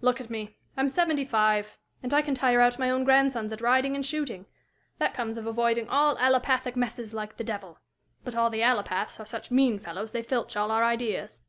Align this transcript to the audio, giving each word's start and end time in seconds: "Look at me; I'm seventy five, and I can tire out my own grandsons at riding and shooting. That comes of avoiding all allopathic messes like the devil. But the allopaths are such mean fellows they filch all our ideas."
"Look 0.00 0.20
at 0.20 0.30
me; 0.30 0.56
I'm 0.76 0.86
seventy 0.86 1.24
five, 1.24 1.76
and 2.04 2.14
I 2.14 2.22
can 2.22 2.36
tire 2.36 2.60
out 2.60 2.78
my 2.78 2.88
own 2.88 3.02
grandsons 3.02 3.52
at 3.52 3.60
riding 3.60 3.96
and 3.96 4.06
shooting. 4.06 4.46
That 4.98 5.12
comes 5.12 5.36
of 5.36 5.44
avoiding 5.44 5.88
all 5.88 6.16
allopathic 6.18 6.76
messes 6.76 7.12
like 7.14 7.36
the 7.36 7.42
devil. 7.42 7.78
But 8.22 8.34
the 8.34 8.62
allopaths 8.62 9.18
are 9.18 9.26
such 9.26 9.50
mean 9.50 9.80
fellows 9.80 10.12
they 10.12 10.22
filch 10.22 10.56
all 10.56 10.70
our 10.70 10.84
ideas." 10.84 11.42